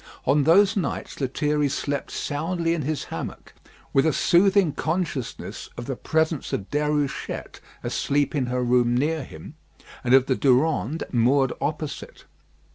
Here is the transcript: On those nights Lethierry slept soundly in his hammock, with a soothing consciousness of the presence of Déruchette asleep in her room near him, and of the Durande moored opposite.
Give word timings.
On 0.25 0.45
those 0.45 0.75
nights 0.75 1.21
Lethierry 1.21 1.69
slept 1.69 2.09
soundly 2.09 2.73
in 2.73 2.81
his 2.81 3.03
hammock, 3.13 3.53
with 3.93 4.07
a 4.07 4.13
soothing 4.13 4.71
consciousness 4.73 5.69
of 5.77 5.85
the 5.85 5.95
presence 5.95 6.51
of 6.53 6.71
Déruchette 6.71 7.59
asleep 7.83 8.33
in 8.33 8.47
her 8.47 8.63
room 8.63 8.97
near 8.97 9.23
him, 9.23 9.53
and 10.03 10.15
of 10.15 10.25
the 10.25 10.35
Durande 10.35 11.03
moored 11.11 11.53
opposite. 11.61 12.25